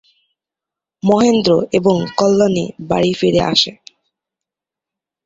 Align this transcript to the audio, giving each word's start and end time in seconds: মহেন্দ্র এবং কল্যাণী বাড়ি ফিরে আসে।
মহেন্দ্র 1.03 1.51
এবং 1.71 1.95
কল্যাণী 2.17 2.65
বাড়ি 2.89 3.11
ফিরে 3.13 3.41
আসে। 3.43 3.71